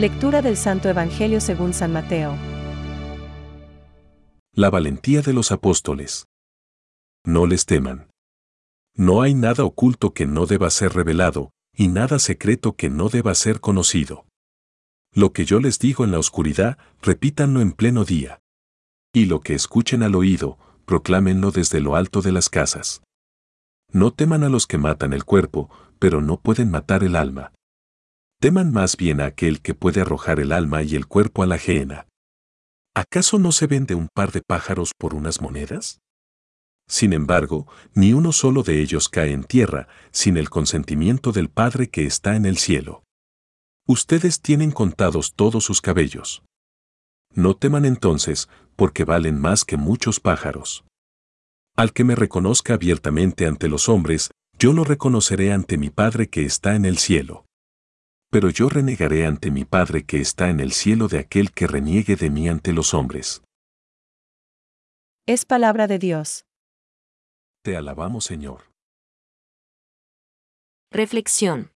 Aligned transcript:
Lectura 0.00 0.40
del 0.40 0.56
Santo 0.56 0.88
Evangelio 0.88 1.42
según 1.42 1.74
San 1.74 1.92
Mateo. 1.92 2.34
La 4.54 4.70
valentía 4.70 5.20
de 5.20 5.34
los 5.34 5.52
apóstoles. 5.52 6.24
No 7.22 7.46
les 7.46 7.66
teman. 7.66 8.08
No 8.96 9.20
hay 9.20 9.34
nada 9.34 9.62
oculto 9.62 10.14
que 10.14 10.24
no 10.24 10.46
deba 10.46 10.70
ser 10.70 10.94
revelado, 10.94 11.50
y 11.76 11.88
nada 11.88 12.18
secreto 12.18 12.76
que 12.76 12.88
no 12.88 13.10
deba 13.10 13.34
ser 13.34 13.60
conocido. 13.60 14.24
Lo 15.12 15.34
que 15.34 15.44
yo 15.44 15.60
les 15.60 15.78
digo 15.78 16.02
en 16.04 16.12
la 16.12 16.18
oscuridad, 16.18 16.78
repítanlo 17.02 17.60
en 17.60 17.72
pleno 17.72 18.06
día. 18.06 18.40
Y 19.12 19.26
lo 19.26 19.40
que 19.40 19.52
escuchen 19.52 20.02
al 20.02 20.14
oído, 20.14 20.56
proclámenlo 20.86 21.50
desde 21.50 21.80
lo 21.80 21.94
alto 21.94 22.22
de 22.22 22.32
las 22.32 22.48
casas. 22.48 23.02
No 23.92 24.14
teman 24.14 24.44
a 24.44 24.48
los 24.48 24.66
que 24.66 24.78
matan 24.78 25.12
el 25.12 25.26
cuerpo, 25.26 25.68
pero 25.98 26.22
no 26.22 26.40
pueden 26.40 26.70
matar 26.70 27.04
el 27.04 27.16
alma. 27.16 27.52
Teman 28.40 28.72
más 28.72 28.96
bien 28.96 29.20
a 29.20 29.26
aquel 29.26 29.60
que 29.60 29.74
puede 29.74 30.00
arrojar 30.00 30.40
el 30.40 30.52
alma 30.52 30.82
y 30.82 30.96
el 30.96 31.06
cuerpo 31.06 31.42
a 31.42 31.46
la 31.46 31.56
ajena. 31.56 32.06
¿Acaso 32.94 33.38
no 33.38 33.52
se 33.52 33.66
vende 33.66 33.94
un 33.94 34.08
par 34.08 34.32
de 34.32 34.40
pájaros 34.40 34.92
por 34.96 35.14
unas 35.14 35.42
monedas? 35.42 36.00
Sin 36.88 37.12
embargo, 37.12 37.66
ni 37.92 38.14
uno 38.14 38.32
solo 38.32 38.62
de 38.62 38.80
ellos 38.80 39.10
cae 39.10 39.32
en 39.32 39.44
tierra 39.44 39.88
sin 40.10 40.38
el 40.38 40.48
consentimiento 40.48 41.32
del 41.32 41.50
Padre 41.50 41.90
que 41.90 42.06
está 42.06 42.34
en 42.34 42.46
el 42.46 42.56
cielo. 42.56 43.04
Ustedes 43.86 44.40
tienen 44.40 44.70
contados 44.70 45.34
todos 45.34 45.62
sus 45.62 45.82
cabellos. 45.82 46.42
No 47.34 47.54
teman 47.54 47.84
entonces, 47.84 48.48
porque 48.74 49.04
valen 49.04 49.38
más 49.38 49.66
que 49.66 49.76
muchos 49.76 50.18
pájaros. 50.18 50.86
Al 51.76 51.92
que 51.92 52.04
me 52.04 52.14
reconozca 52.14 52.72
abiertamente 52.72 53.46
ante 53.46 53.68
los 53.68 53.90
hombres, 53.90 54.30
yo 54.58 54.72
lo 54.72 54.84
reconoceré 54.84 55.52
ante 55.52 55.76
mi 55.76 55.90
Padre 55.90 56.30
que 56.30 56.46
está 56.46 56.74
en 56.74 56.86
el 56.86 56.96
cielo 56.96 57.44
pero 58.30 58.48
yo 58.48 58.68
renegaré 58.68 59.26
ante 59.26 59.50
mi 59.50 59.64
Padre 59.64 60.04
que 60.04 60.20
está 60.20 60.50
en 60.50 60.60
el 60.60 60.72
cielo 60.72 61.08
de 61.08 61.18
aquel 61.18 61.50
que 61.50 61.66
reniegue 61.66 62.14
de 62.14 62.30
mí 62.30 62.48
ante 62.48 62.72
los 62.72 62.94
hombres. 62.94 63.42
Es 65.26 65.44
palabra 65.44 65.86
de 65.88 65.98
Dios. 65.98 66.46
Te 67.62 67.76
alabamos, 67.76 68.24
Señor. 68.24 68.70
Reflexión. 70.92 71.72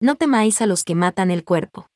No 0.00 0.16
temáis 0.16 0.62
a 0.62 0.66
los 0.66 0.84
que 0.84 0.94
matan 0.94 1.30
el 1.30 1.44
cuerpo. 1.44 1.86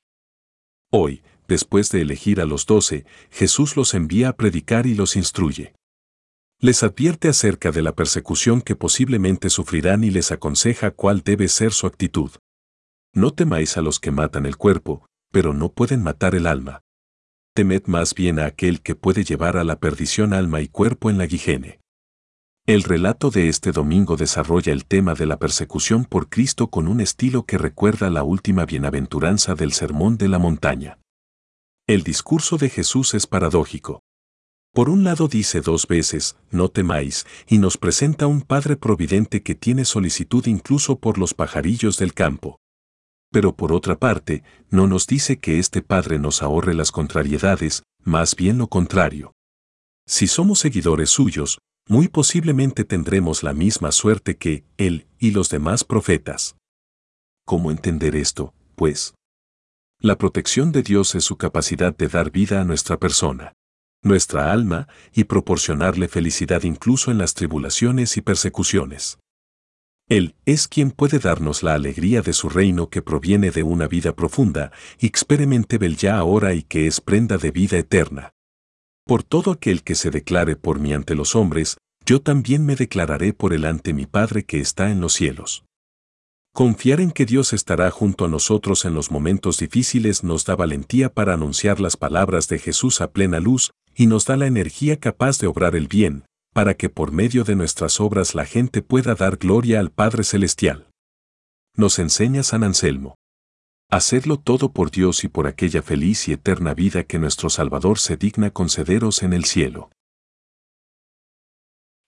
Hoy, 0.92 1.22
después 1.48 1.90
de 1.90 2.02
elegir 2.02 2.40
a 2.40 2.44
los 2.44 2.66
doce, 2.66 3.06
Jesús 3.30 3.76
los 3.76 3.94
envía 3.94 4.30
a 4.30 4.36
predicar 4.36 4.86
y 4.86 4.94
los 4.94 5.16
instruye. 5.16 5.74
Les 6.60 6.82
advierte 6.82 7.28
acerca 7.28 7.70
de 7.70 7.82
la 7.82 7.94
persecución 7.94 8.62
que 8.62 8.76
posiblemente 8.76 9.50
sufrirán 9.50 10.04
y 10.04 10.10
les 10.10 10.32
aconseja 10.32 10.90
cuál 10.90 11.22
debe 11.22 11.48
ser 11.48 11.72
su 11.72 11.86
actitud. 11.86 12.30
No 13.16 13.30
temáis 13.30 13.78
a 13.78 13.80
los 13.80 13.98
que 13.98 14.10
matan 14.10 14.44
el 14.44 14.58
cuerpo, 14.58 15.06
pero 15.32 15.54
no 15.54 15.72
pueden 15.72 16.02
matar 16.02 16.34
el 16.34 16.46
alma. 16.46 16.82
Temed 17.54 17.84
más 17.86 18.12
bien 18.12 18.38
a 18.38 18.44
aquel 18.44 18.82
que 18.82 18.94
puede 18.94 19.24
llevar 19.24 19.56
a 19.56 19.64
la 19.64 19.80
perdición 19.80 20.34
alma 20.34 20.60
y 20.60 20.68
cuerpo 20.68 21.08
en 21.08 21.16
la 21.16 21.24
guijene. 21.24 21.80
El 22.66 22.82
relato 22.82 23.30
de 23.30 23.48
este 23.48 23.72
domingo 23.72 24.18
desarrolla 24.18 24.70
el 24.70 24.84
tema 24.84 25.14
de 25.14 25.24
la 25.24 25.38
persecución 25.38 26.04
por 26.04 26.28
Cristo 26.28 26.68
con 26.68 26.88
un 26.88 27.00
estilo 27.00 27.46
que 27.46 27.56
recuerda 27.56 28.10
la 28.10 28.22
última 28.22 28.66
bienaventuranza 28.66 29.54
del 29.54 29.72
Sermón 29.72 30.18
de 30.18 30.28
la 30.28 30.38
Montaña. 30.38 30.98
El 31.86 32.02
discurso 32.02 32.58
de 32.58 32.68
Jesús 32.68 33.14
es 33.14 33.26
paradójico. 33.26 34.02
Por 34.74 34.90
un 34.90 35.04
lado 35.04 35.26
dice 35.26 35.62
dos 35.62 35.86
veces, 35.86 36.36
no 36.50 36.68
temáis, 36.68 37.24
y 37.48 37.56
nos 37.56 37.78
presenta 37.78 38.26
un 38.26 38.42
Padre 38.42 38.76
Providente 38.76 39.42
que 39.42 39.54
tiene 39.54 39.86
solicitud 39.86 40.44
incluso 40.46 40.98
por 40.98 41.16
los 41.16 41.32
pajarillos 41.32 41.96
del 41.96 42.12
campo 42.12 42.58
pero 43.32 43.56
por 43.56 43.72
otra 43.72 43.98
parte, 43.98 44.42
no 44.70 44.86
nos 44.86 45.06
dice 45.06 45.38
que 45.38 45.58
este 45.58 45.82
Padre 45.82 46.18
nos 46.18 46.42
ahorre 46.42 46.74
las 46.74 46.92
contrariedades, 46.92 47.82
más 48.02 48.36
bien 48.36 48.58
lo 48.58 48.68
contrario. 48.68 49.32
Si 50.06 50.26
somos 50.26 50.60
seguidores 50.60 51.10
suyos, 51.10 51.58
muy 51.88 52.08
posiblemente 52.08 52.84
tendremos 52.84 53.42
la 53.42 53.52
misma 53.52 53.92
suerte 53.92 54.36
que 54.36 54.64
Él 54.76 55.06
y 55.18 55.30
los 55.32 55.48
demás 55.50 55.84
profetas. 55.84 56.56
¿Cómo 57.44 57.70
entender 57.70 58.16
esto, 58.16 58.54
pues? 58.74 59.14
La 60.00 60.18
protección 60.18 60.72
de 60.72 60.82
Dios 60.82 61.14
es 61.14 61.24
su 61.24 61.36
capacidad 61.36 61.96
de 61.96 62.08
dar 62.08 62.30
vida 62.30 62.60
a 62.60 62.64
nuestra 62.64 62.98
persona, 62.98 63.52
nuestra 64.02 64.52
alma, 64.52 64.88
y 65.12 65.24
proporcionarle 65.24 66.08
felicidad 66.08 66.62
incluso 66.64 67.10
en 67.10 67.18
las 67.18 67.34
tribulaciones 67.34 68.16
y 68.16 68.20
persecuciones. 68.20 69.18
Él 70.08 70.36
es 70.44 70.68
quien 70.68 70.92
puede 70.92 71.18
darnos 71.18 71.64
la 71.64 71.74
alegría 71.74 72.22
de 72.22 72.32
su 72.32 72.48
reino 72.48 72.88
que 72.90 73.02
proviene 73.02 73.50
de 73.50 73.64
una 73.64 73.88
vida 73.88 74.14
profunda, 74.14 74.70
experimentable 75.00 75.96
ya 75.96 76.16
ahora 76.16 76.54
y 76.54 76.62
que 76.62 76.86
es 76.86 77.00
prenda 77.00 77.38
de 77.38 77.50
vida 77.50 77.76
eterna. 77.76 78.32
Por 79.04 79.24
todo 79.24 79.50
aquel 79.50 79.82
que 79.82 79.96
se 79.96 80.10
declare 80.10 80.54
por 80.54 80.78
mí 80.78 80.92
ante 80.92 81.16
los 81.16 81.34
hombres, 81.34 81.78
yo 82.04 82.20
también 82.20 82.64
me 82.64 82.76
declararé 82.76 83.32
por 83.32 83.52
él 83.52 83.64
ante 83.64 83.92
mi 83.92 84.06
Padre 84.06 84.44
que 84.44 84.60
está 84.60 84.90
en 84.92 85.00
los 85.00 85.12
cielos. 85.12 85.64
Confiar 86.52 87.00
en 87.00 87.10
que 87.10 87.26
Dios 87.26 87.52
estará 87.52 87.90
junto 87.90 88.24
a 88.24 88.28
nosotros 88.28 88.84
en 88.84 88.94
los 88.94 89.10
momentos 89.10 89.58
difíciles 89.58 90.22
nos 90.22 90.44
da 90.44 90.54
valentía 90.54 91.12
para 91.12 91.34
anunciar 91.34 91.80
las 91.80 91.96
palabras 91.96 92.46
de 92.48 92.60
Jesús 92.60 93.00
a 93.00 93.10
plena 93.10 93.40
luz 93.40 93.72
y 93.94 94.06
nos 94.06 94.24
da 94.24 94.36
la 94.36 94.46
energía 94.46 94.98
capaz 94.98 95.38
de 95.38 95.48
obrar 95.48 95.74
el 95.74 95.88
bien, 95.88 96.24
para 96.56 96.72
que 96.72 96.88
por 96.88 97.12
medio 97.12 97.44
de 97.44 97.54
nuestras 97.54 98.00
obras 98.00 98.34
la 98.34 98.46
gente 98.46 98.80
pueda 98.80 99.14
dar 99.14 99.36
gloria 99.36 99.78
al 99.78 99.90
Padre 99.90 100.24
Celestial. 100.24 100.88
Nos 101.74 101.98
enseña 101.98 102.42
San 102.42 102.64
Anselmo. 102.64 103.16
Hacerlo 103.90 104.38
todo 104.38 104.72
por 104.72 104.90
Dios 104.90 105.22
y 105.24 105.28
por 105.28 105.46
aquella 105.48 105.82
feliz 105.82 106.28
y 106.28 106.32
eterna 106.32 106.72
vida 106.72 107.04
que 107.04 107.18
nuestro 107.18 107.50
Salvador 107.50 107.98
se 107.98 108.16
digna 108.16 108.52
concederos 108.52 109.22
en 109.22 109.34
el 109.34 109.44
cielo. 109.44 109.90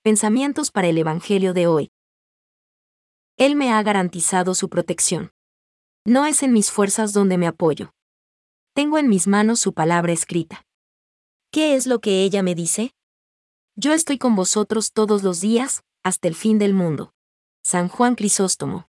Pensamientos 0.02 0.70
para 0.70 0.88
el 0.88 0.96
Evangelio 0.96 1.52
de 1.52 1.66
hoy. 1.66 1.90
Él 3.36 3.54
me 3.54 3.70
ha 3.70 3.82
garantizado 3.82 4.54
su 4.54 4.70
protección. 4.70 5.30
No 6.06 6.24
es 6.24 6.42
en 6.42 6.54
mis 6.54 6.70
fuerzas 6.70 7.12
donde 7.12 7.36
me 7.36 7.46
apoyo. 7.46 7.90
Tengo 8.72 8.96
en 8.96 9.10
mis 9.10 9.26
manos 9.26 9.60
su 9.60 9.74
palabra 9.74 10.14
escrita. 10.14 10.62
¿Qué 11.52 11.74
es 11.74 11.86
lo 11.86 11.98
que 11.98 12.22
ella 12.22 12.42
me 12.42 12.54
dice? 12.54 12.92
Yo 13.80 13.92
estoy 13.92 14.18
con 14.18 14.34
vosotros 14.34 14.90
todos 14.90 15.22
los 15.22 15.40
días, 15.40 15.84
hasta 16.02 16.26
el 16.26 16.34
fin 16.34 16.58
del 16.58 16.74
mundo. 16.74 17.14
San 17.62 17.86
Juan 17.86 18.16
Crisóstomo. 18.16 18.88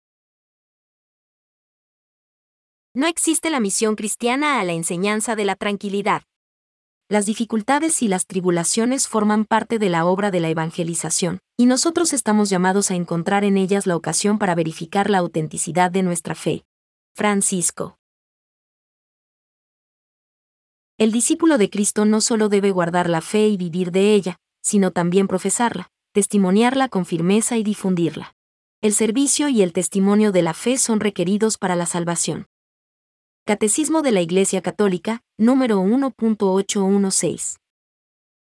No 2.95 3.09
existe 3.09 3.51
la 3.51 3.59
misión 3.59 3.97
cristiana 3.97 4.61
a 4.61 4.65
la 4.65 4.75
enseñanza 4.75 5.35
de 5.35 5.45
la 5.45 5.57
tranquilidad. 5.57 6.23
Las 7.09 7.27
dificultades 7.27 8.01
y 8.01 8.07
las 8.07 8.29
tribulaciones 8.29 9.09
forman 9.09 9.45
parte 9.45 9.81
de 9.81 9.89
la 9.89 10.07
obra 10.07 10.31
de 10.31 10.39
la 10.39 10.51
evangelización, 10.51 11.41
y 11.57 11.67
nosotros 11.67 12.13
estamos 12.13 12.49
llamados 12.49 12.93
a 12.93 12.95
encontrar 12.95 13.43
en 13.43 13.57
ellas 13.57 13.89
la 13.89 13.97
ocasión 13.97 14.39
para 14.39 14.55
verificar 14.55 15.11
la 15.11 15.19
autenticidad 15.19 15.91
de 15.91 16.05
nuestra 16.05 16.37
fe. 16.37 16.65
Francisco. 17.17 17.99
El 20.97 21.11
discípulo 21.11 21.59
de 21.59 21.71
Cristo 21.71 22.05
no 22.05 22.21
solo 22.21 22.49
debe 22.49 22.71
guardar 22.71 23.11
la 23.11 23.21
fe 23.21 23.49
y 23.49 23.57
vivir 23.57 23.91
de 23.91 24.15
ella, 24.15 24.39
sino 24.67 24.91
también 24.91 25.29
profesarla, 25.29 25.93
testimoniarla 26.13 26.89
con 26.89 27.07
firmeza 27.07 27.57
y 27.57 27.63
difundirla. 27.63 28.35
El 28.83 28.95
servicio 28.95 29.49
y 29.49 29.63
el 29.63 29.73
testimonio 29.73 30.33
de 30.33 30.43
la 30.43 30.55
fe 30.55 30.77
son 30.77 30.99
requeridos 30.99 31.57
para 31.57 31.77
la 31.77 31.87
salvación. 31.87 32.49
Catecismo 33.45 34.03
de 34.03 34.11
la 34.11 34.23
Iglesia 34.23 34.63
Católica, 34.63 35.23
número 35.39 35.81
1.816. 35.83 37.59